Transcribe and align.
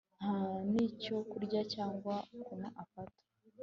nta 0.19 0.33
nicyo 0.69 1.15
kurya 1.29 1.61
cyangwa 1.73 2.13
kunywa 2.43 2.67
afata 2.83 3.19